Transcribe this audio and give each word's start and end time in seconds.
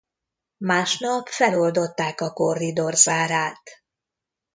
Másnap 0.57 1.27
feloldották 1.27 2.21
a 2.21 2.33
korridor 2.33 2.93
zárát. 2.93 3.61